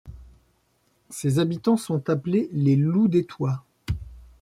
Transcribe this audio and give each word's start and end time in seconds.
Ses 1.11 1.37
habitants 1.37 1.77
sont 1.77 2.09
appelés 2.09 2.49
les 2.53 2.75
Loudétois. 2.75 3.63